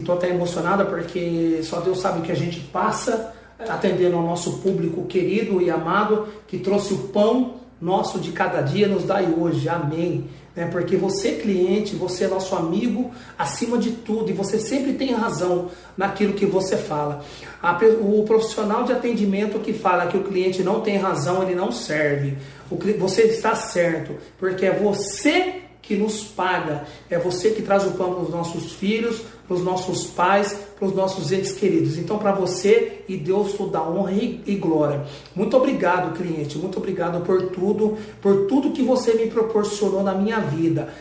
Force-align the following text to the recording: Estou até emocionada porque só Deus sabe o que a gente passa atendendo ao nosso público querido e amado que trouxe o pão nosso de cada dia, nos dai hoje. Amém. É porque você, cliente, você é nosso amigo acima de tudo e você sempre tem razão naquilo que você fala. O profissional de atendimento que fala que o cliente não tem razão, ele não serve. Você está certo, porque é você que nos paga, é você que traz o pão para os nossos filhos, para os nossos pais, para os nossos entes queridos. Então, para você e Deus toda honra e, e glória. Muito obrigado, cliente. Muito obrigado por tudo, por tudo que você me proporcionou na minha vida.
Estou 0.00 0.14
até 0.14 0.30
emocionada 0.30 0.84
porque 0.84 1.58
só 1.64 1.80
Deus 1.80 1.98
sabe 1.98 2.20
o 2.20 2.22
que 2.22 2.30
a 2.30 2.36
gente 2.36 2.60
passa 2.60 3.34
atendendo 3.68 4.14
ao 4.14 4.22
nosso 4.22 4.58
público 4.58 5.04
querido 5.06 5.60
e 5.60 5.68
amado 5.68 6.28
que 6.46 6.56
trouxe 6.56 6.94
o 6.94 6.98
pão 7.08 7.54
nosso 7.80 8.20
de 8.20 8.30
cada 8.30 8.60
dia, 8.60 8.86
nos 8.86 9.02
dai 9.02 9.26
hoje. 9.26 9.68
Amém. 9.68 10.30
É 10.54 10.66
porque 10.66 10.96
você, 10.96 11.32
cliente, 11.32 11.96
você 11.96 12.26
é 12.26 12.28
nosso 12.28 12.54
amigo 12.54 13.10
acima 13.36 13.76
de 13.76 13.90
tudo 13.90 14.30
e 14.30 14.32
você 14.32 14.60
sempre 14.60 14.92
tem 14.92 15.12
razão 15.14 15.68
naquilo 15.96 16.34
que 16.34 16.46
você 16.46 16.76
fala. 16.76 17.24
O 18.00 18.22
profissional 18.22 18.84
de 18.84 18.92
atendimento 18.92 19.58
que 19.58 19.72
fala 19.72 20.06
que 20.06 20.16
o 20.16 20.22
cliente 20.22 20.62
não 20.62 20.80
tem 20.80 20.96
razão, 20.96 21.42
ele 21.42 21.56
não 21.56 21.72
serve. 21.72 22.38
Você 23.00 23.22
está 23.22 23.56
certo, 23.56 24.14
porque 24.38 24.64
é 24.64 24.72
você 24.72 25.62
que 25.88 25.96
nos 25.96 26.22
paga, 26.22 26.84
é 27.08 27.18
você 27.18 27.50
que 27.50 27.62
traz 27.62 27.86
o 27.86 27.92
pão 27.92 28.12
para 28.12 28.24
os 28.24 28.28
nossos 28.28 28.72
filhos, 28.72 29.22
para 29.46 29.56
os 29.56 29.64
nossos 29.64 30.06
pais, 30.08 30.54
para 30.78 30.86
os 30.86 30.94
nossos 30.94 31.32
entes 31.32 31.52
queridos. 31.52 31.96
Então, 31.96 32.18
para 32.18 32.32
você 32.32 33.00
e 33.08 33.16
Deus 33.16 33.54
toda 33.54 33.82
honra 33.82 34.12
e, 34.12 34.42
e 34.46 34.54
glória. 34.56 35.06
Muito 35.34 35.56
obrigado, 35.56 36.14
cliente. 36.14 36.58
Muito 36.58 36.76
obrigado 36.76 37.24
por 37.24 37.48
tudo, 37.48 37.96
por 38.20 38.46
tudo 38.46 38.72
que 38.72 38.82
você 38.82 39.14
me 39.14 39.28
proporcionou 39.28 40.02
na 40.02 40.12
minha 40.12 40.40
vida. 40.40 40.92